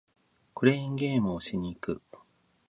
[0.55, 2.01] クレーンゲームをしに行く